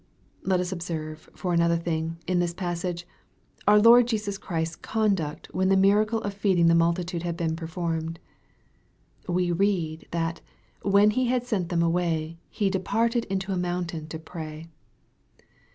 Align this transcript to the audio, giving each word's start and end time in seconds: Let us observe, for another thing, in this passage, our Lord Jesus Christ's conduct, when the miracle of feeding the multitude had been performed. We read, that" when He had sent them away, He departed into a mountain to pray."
Let 0.41 0.59
us 0.59 0.71
observe, 0.71 1.29
for 1.35 1.53
another 1.53 1.77
thing, 1.77 2.17
in 2.25 2.39
this 2.39 2.55
passage, 2.55 3.05
our 3.67 3.77
Lord 3.77 4.07
Jesus 4.07 4.39
Christ's 4.39 4.75
conduct, 4.77 5.47
when 5.53 5.69
the 5.69 5.77
miracle 5.77 6.23
of 6.23 6.33
feeding 6.33 6.65
the 6.69 6.73
multitude 6.73 7.21
had 7.21 7.37
been 7.37 7.55
performed. 7.55 8.19
We 9.29 9.51
read, 9.51 10.07
that" 10.09 10.41
when 10.81 11.11
He 11.11 11.27
had 11.27 11.45
sent 11.45 11.69
them 11.69 11.83
away, 11.83 12.39
He 12.49 12.67
departed 12.71 13.25
into 13.25 13.51
a 13.53 13.57
mountain 13.57 14.07
to 14.07 14.17
pray." 14.17 14.69